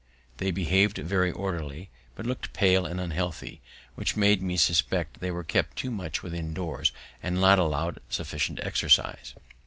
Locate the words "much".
5.91-6.23